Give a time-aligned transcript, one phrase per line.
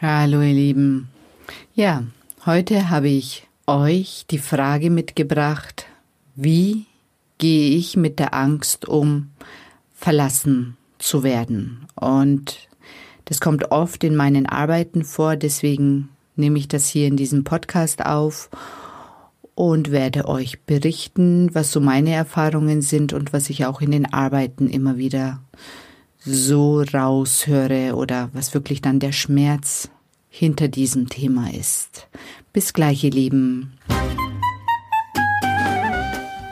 [0.00, 1.08] Hallo ihr Lieben.
[1.74, 2.04] Ja,
[2.46, 5.86] heute habe ich euch die Frage mitgebracht,
[6.36, 6.86] wie
[7.38, 9.30] gehe ich mit der Angst um,
[9.96, 11.88] verlassen zu werden?
[11.96, 12.68] Und
[13.24, 18.06] das kommt oft in meinen Arbeiten vor, deswegen nehme ich das hier in diesem Podcast
[18.06, 18.50] auf
[19.56, 24.12] und werde euch berichten, was so meine Erfahrungen sind und was ich auch in den
[24.12, 25.40] Arbeiten immer wieder
[26.28, 29.90] so raushöre oder was wirklich dann der Schmerz
[30.28, 32.08] hinter diesem Thema ist.
[32.52, 33.72] Bis gleich, ihr Lieben.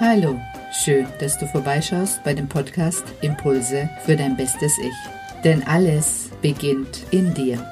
[0.00, 0.40] Hallo,
[0.72, 5.42] schön, dass du vorbeischaust bei dem Podcast Impulse für dein bestes Ich.
[5.44, 7.64] Denn alles beginnt in dir.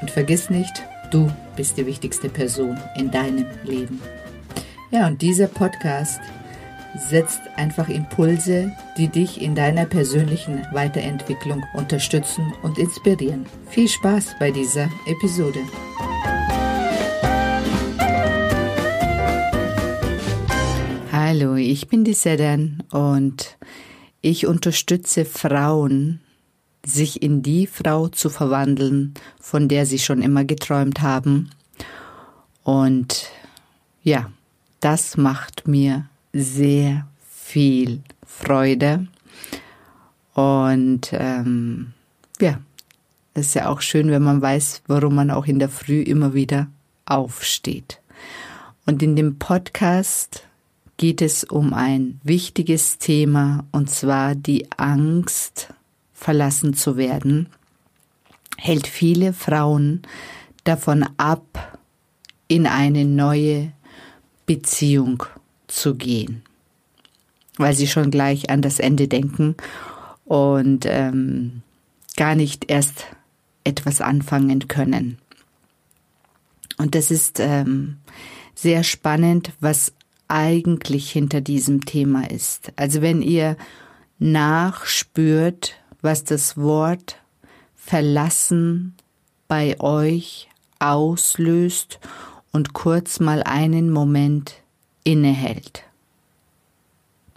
[0.00, 4.00] Und vergiss nicht, du bist die wichtigste Person in deinem Leben.
[4.90, 6.20] Ja, und dieser Podcast
[6.96, 13.46] setzt einfach Impulse, die dich in deiner persönlichen Weiterentwicklung unterstützen und inspirieren.
[13.68, 15.60] Viel Spaß bei dieser Episode.
[21.12, 23.56] Hallo, ich bin die Sedan und
[24.20, 26.20] ich unterstütze Frauen,
[26.84, 31.50] sich in die Frau zu verwandeln, von der sie schon immer geträumt haben.
[32.62, 33.30] Und
[34.02, 34.30] ja,
[34.80, 39.06] das macht mir sehr viel Freude.
[40.34, 41.92] Und ähm,
[42.40, 42.60] ja,
[43.34, 46.34] es ist ja auch schön, wenn man weiß, warum man auch in der Früh immer
[46.34, 46.68] wieder
[47.06, 48.00] aufsteht.
[48.86, 50.46] Und in dem Podcast
[50.96, 55.72] geht es um ein wichtiges Thema, und zwar die Angst,
[56.12, 57.48] verlassen zu werden,
[58.58, 60.02] hält viele Frauen
[60.64, 61.78] davon ab,
[62.48, 63.72] in eine neue
[64.44, 65.22] Beziehung
[65.70, 66.42] zu gehen,
[67.56, 69.56] weil sie schon gleich an das Ende denken
[70.24, 71.62] und ähm,
[72.16, 73.06] gar nicht erst
[73.64, 75.18] etwas anfangen können.
[76.78, 77.98] Und das ist ähm,
[78.54, 79.92] sehr spannend, was
[80.28, 82.72] eigentlich hinter diesem Thema ist.
[82.76, 83.56] Also wenn ihr
[84.18, 87.16] nachspürt, was das Wort
[87.74, 88.94] verlassen
[89.48, 90.48] bei euch
[90.78, 91.98] auslöst
[92.52, 94.59] und kurz mal einen Moment
[95.04, 95.84] innehält.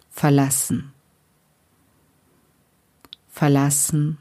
[0.10, 0.94] Verlassen.
[3.30, 4.18] Verlassen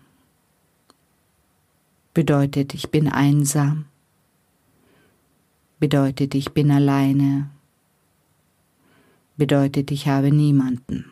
[2.15, 3.87] bedeutet, ich bin einsam,
[5.79, 7.51] bedeutet, ich bin alleine,
[9.37, 11.05] bedeutet, ich habe niemanden.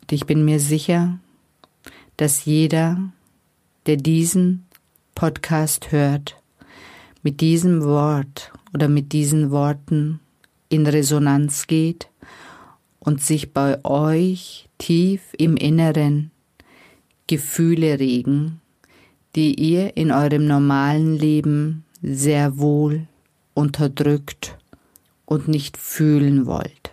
[0.00, 1.18] Und ich bin mir sicher,
[2.16, 3.12] dass jeder,
[3.86, 4.66] der diesen
[5.14, 6.36] Podcast hört,
[7.22, 10.20] mit diesem Wort oder mit diesen Worten
[10.68, 12.08] in Resonanz geht
[12.98, 16.30] und sich bei euch tief im Inneren
[17.26, 18.60] Gefühle regen,
[19.36, 23.06] die ihr in eurem normalen Leben sehr wohl
[23.54, 24.58] unterdrückt
[25.24, 26.90] und nicht fühlen wollt.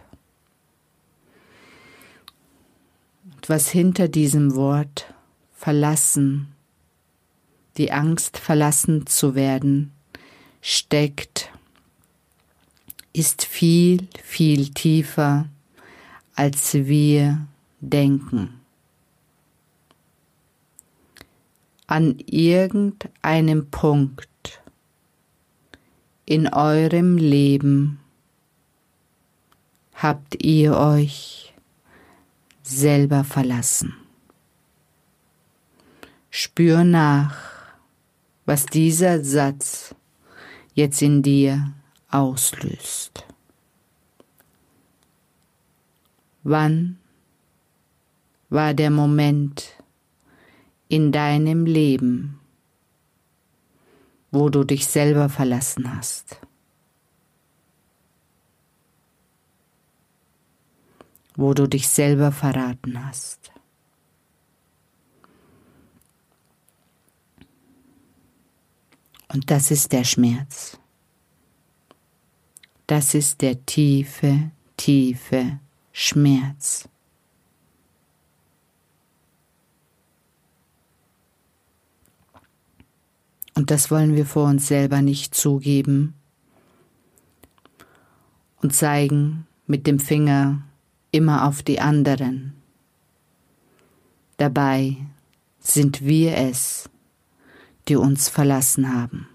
[3.34, 5.14] Und was hinter diesem Wort
[5.54, 6.50] verlassen
[7.78, 9.92] die Angst verlassen zu werden,
[10.62, 11.52] steckt,
[13.14, 15.48] ist viel, viel tiefer,
[16.36, 17.48] als wir
[17.80, 18.62] denken.
[21.88, 24.62] An irgendeinem Punkt
[26.26, 28.00] in eurem Leben
[29.96, 31.54] habt ihr euch
[32.62, 33.96] selber verlassen.
[36.30, 37.59] Spür nach,
[38.50, 39.94] was dieser Satz
[40.74, 41.72] jetzt in dir
[42.10, 43.24] auslöst.
[46.42, 46.98] Wann
[48.50, 49.76] war der Moment
[50.88, 52.40] in deinem Leben,
[54.32, 56.42] wo du dich selber verlassen hast?
[61.36, 63.49] Wo du dich selber verraten hast?
[69.32, 70.78] Und das ist der Schmerz.
[72.88, 75.60] Das ist der tiefe, tiefe
[75.92, 76.90] Schmerz.
[83.54, 86.16] Und das wollen wir vor uns selber nicht zugeben
[88.62, 90.64] und zeigen mit dem Finger
[91.12, 92.54] immer auf die anderen.
[94.38, 94.96] Dabei
[95.60, 96.90] sind wir es,
[97.90, 99.28] die uns verlassen haben.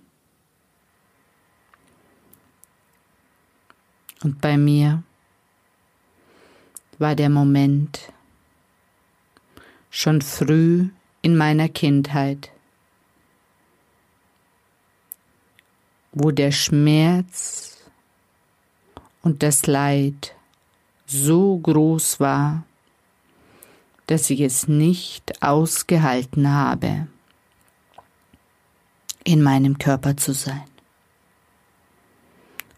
[4.23, 5.03] Und bei mir
[6.99, 8.13] war der Moment
[9.91, 10.89] schon früh
[11.21, 12.51] in meiner Kindheit,
[16.13, 17.77] wo der Schmerz
[19.23, 20.35] und das Leid
[21.07, 22.65] so groß war,
[24.07, 27.09] dass ich es nicht ausgehalten habe,
[29.25, 30.65] in meinem Körper zu sein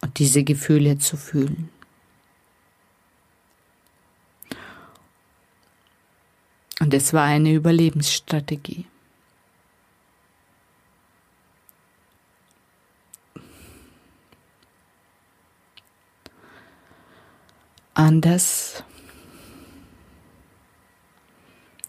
[0.01, 1.69] und diese Gefühle zu fühlen.
[6.79, 8.87] Und es war eine Überlebensstrategie.
[17.95, 18.85] Anders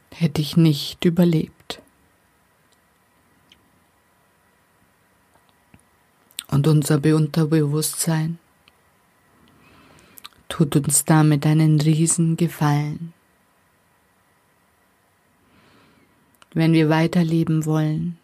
[0.09, 1.56] hätte ich nicht überlebt.
[6.67, 8.39] Unser Unterbewusstsein
[10.49, 13.13] tut uns damit einen riesen Gefallen.
[16.53, 18.17] Wenn wir weiterleben wollen,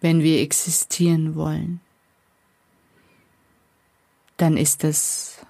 [0.00, 1.80] wenn wir existieren wollen,
[4.36, 5.44] dann ist es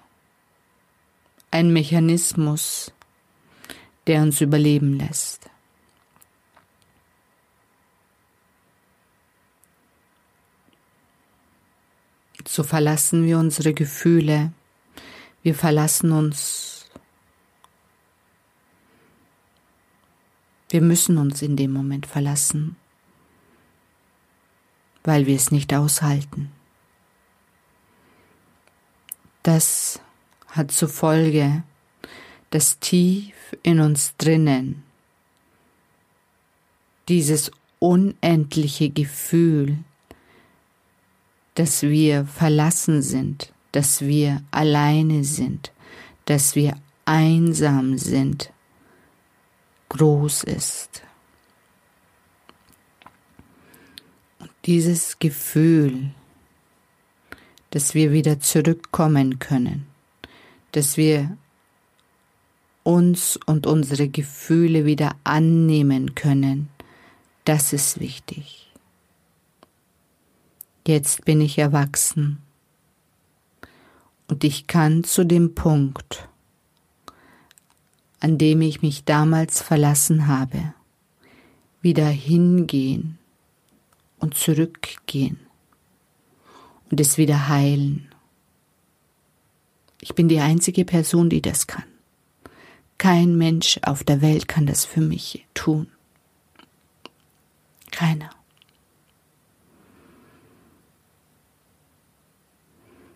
[1.51, 2.91] ein Mechanismus,
[4.07, 5.50] der uns überleben lässt.
[12.53, 14.51] So verlassen wir unsere Gefühle,
[15.41, 16.89] wir verlassen uns,
[20.67, 22.75] wir müssen uns in dem Moment verlassen,
[25.05, 26.51] weil wir es nicht aushalten.
[29.43, 30.01] Das
[30.47, 31.63] hat zur Folge,
[32.49, 33.33] dass tief
[33.63, 34.83] in uns drinnen
[37.07, 37.49] dieses
[37.79, 39.77] unendliche Gefühl,
[41.55, 45.71] dass wir verlassen sind, dass wir alleine sind,
[46.25, 46.75] dass wir
[47.05, 48.51] einsam sind,
[49.89, 51.03] groß ist.
[54.39, 56.11] Und dieses Gefühl,
[57.71, 59.87] dass wir wieder zurückkommen können,
[60.71, 61.37] dass wir
[62.83, 66.69] uns und unsere Gefühle wieder annehmen können,
[67.45, 68.70] das ist wichtig.
[70.91, 72.39] Jetzt bin ich erwachsen
[74.27, 76.27] und ich kann zu dem Punkt,
[78.19, 80.73] an dem ich mich damals verlassen habe,
[81.81, 83.17] wieder hingehen
[84.19, 85.39] und zurückgehen
[86.89, 88.13] und es wieder heilen.
[90.01, 91.85] Ich bin die einzige Person, die das kann.
[92.97, 95.87] Kein Mensch auf der Welt kann das für mich tun.
[97.91, 98.40] Keiner.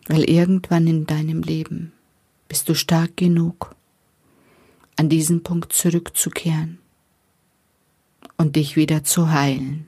[0.07, 1.92] Weil irgendwann in deinem Leben
[2.48, 3.75] bist du stark genug,
[4.98, 6.80] an diesen Punkt zurückzukehren
[8.38, 9.88] und dich wieder zu heilen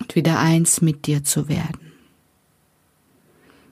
[0.00, 1.92] und wieder eins mit dir zu werden,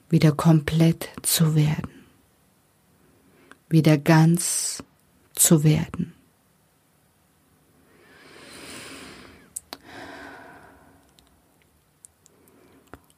[0.09, 1.95] wieder komplett zu werden
[3.69, 4.83] wieder ganz
[5.33, 6.13] zu werden.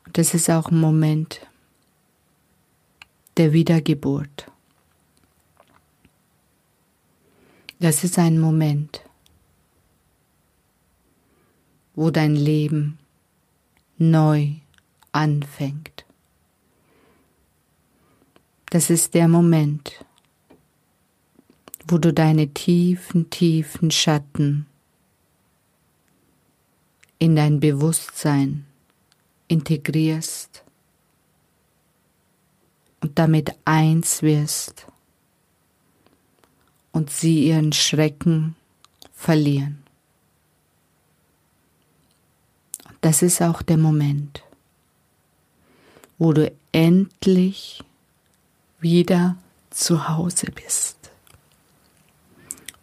[0.05, 1.45] Und das ist auch ein Moment
[3.37, 4.51] der Wiedergeburt.
[7.79, 9.01] Das ist ein Moment,
[11.93, 12.97] wo dein Leben
[13.99, 14.53] neu
[15.11, 16.03] anfängt.
[18.71, 20.03] Das ist der Moment,
[21.87, 24.65] wo du deine tiefen, tiefen Schatten
[27.19, 28.66] in dein Bewusstsein
[29.47, 30.63] integrierst
[33.01, 34.87] und damit eins wirst
[36.91, 38.55] und sie ihren Schrecken
[39.13, 39.83] verlieren.
[42.87, 44.43] Und das ist auch der Moment,
[46.17, 47.83] wo du endlich
[48.79, 49.37] wieder
[49.69, 50.97] zu Hause bist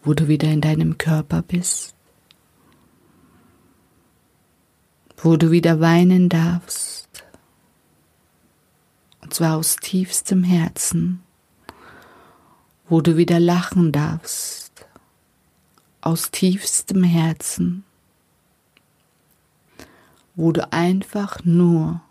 [0.04, 1.94] wo du wieder in deinem Körper bist,
[5.24, 7.08] wo du wieder weinen darfst,
[9.22, 11.22] und zwar aus tiefstem Herzen,
[12.90, 14.84] wo du wieder lachen darfst,
[16.02, 17.84] aus tiefstem Herzen,
[20.34, 22.02] wo du einfach nur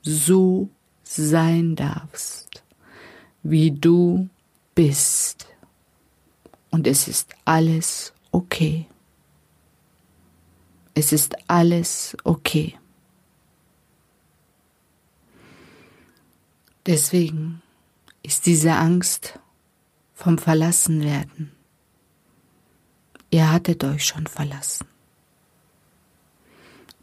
[0.00, 0.70] so
[1.04, 2.62] sein darfst,
[3.42, 4.30] wie du
[4.74, 5.46] bist.
[6.70, 8.86] Und es ist alles okay.
[11.00, 12.78] Es ist alles okay.
[16.84, 17.62] Deswegen
[18.22, 19.38] ist diese Angst
[20.14, 21.52] vom Verlassenwerden
[23.30, 24.86] ihr hattet euch schon verlassen.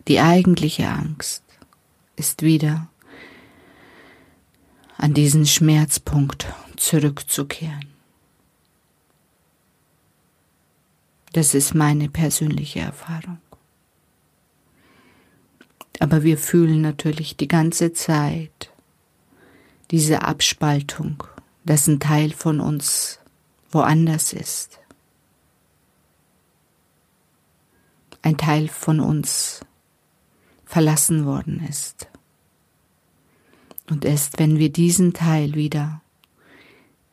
[0.08, 1.44] Die eigentliche Angst
[2.16, 2.90] ist wieder
[4.98, 7.88] an diesen Schmerzpunkt zurückzukehren.
[11.34, 13.40] Das ist meine persönliche Erfahrung.
[16.00, 18.72] Aber wir fühlen natürlich die ganze Zeit
[19.92, 21.24] diese Abspaltung,
[21.66, 23.20] dass ein Teil von uns
[23.72, 24.80] woanders ist.
[28.22, 29.62] Ein Teil von uns
[30.66, 32.08] verlassen worden ist.
[33.90, 36.02] Und erst wenn wir diesen Teil wieder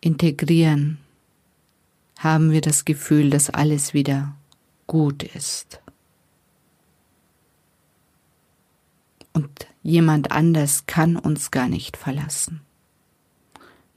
[0.00, 0.98] integrieren,
[2.18, 4.34] haben wir das Gefühl, dass alles wieder
[4.86, 5.80] gut ist.
[9.34, 12.62] Und jemand anders kann uns gar nicht verlassen.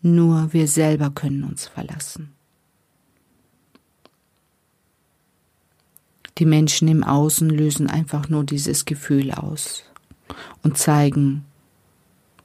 [0.02, 2.34] Nur wir selber können uns verlassen.
[6.40, 9.84] Die Menschen im Außen lösen einfach nur dieses Gefühl aus
[10.62, 11.46] und zeigen,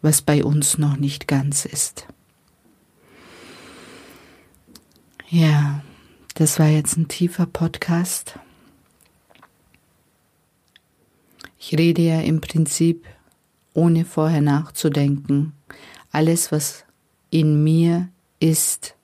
[0.00, 2.06] was bei uns noch nicht ganz ist.
[5.28, 5.82] Ja,
[6.34, 8.38] das war jetzt ein tiefer Podcast.
[11.64, 13.06] Ich rede ja im Prinzip
[13.72, 15.52] ohne vorher nachzudenken.
[16.10, 16.84] Alles, was
[17.30, 18.08] in mir
[18.40, 18.96] ist,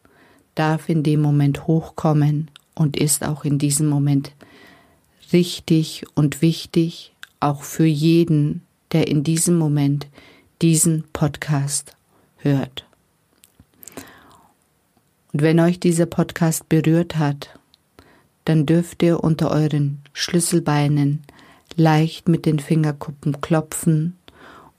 [0.57, 4.33] darf in dem Moment hochkommen und ist auch in diesem Moment
[5.33, 10.09] richtig und wichtig, auch für jeden, der in diesem Moment
[10.61, 11.97] diesen Podcast
[12.38, 12.87] hört.
[15.33, 17.57] Und wenn euch dieser Podcast berührt hat,
[18.47, 21.23] dann dürft ihr unter euren Schlüsselbeinen
[21.77, 24.17] leicht mit den Fingerkuppen klopfen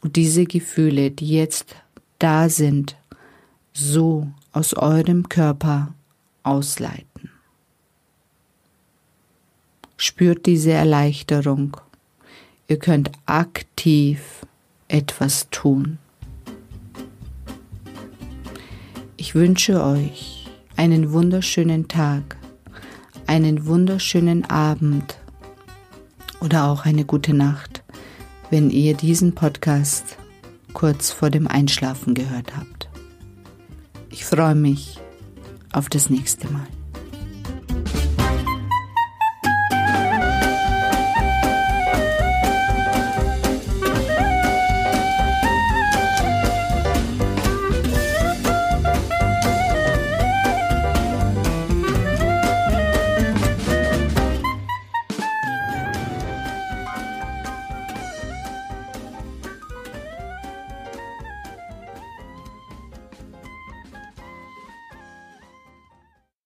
[0.01, 1.75] und diese Gefühle, die jetzt
[2.19, 2.96] da sind,
[3.74, 5.93] so aus eurem Körper
[6.43, 7.29] ausleiten.
[9.98, 11.77] Spürt diese Erleichterung.
[12.67, 14.46] Ihr könnt aktiv
[14.88, 15.98] etwas tun.
[19.17, 22.38] Ich wünsche euch einen wunderschönen Tag,
[23.27, 25.17] einen wunderschönen Abend
[26.41, 27.84] oder auch eine gute Nacht,
[28.50, 30.17] wenn ihr diesen Podcast
[30.74, 32.89] kurz vor dem Einschlafen gehört habt.
[34.10, 35.00] Ich freue mich
[35.72, 36.67] auf das nächste Mal.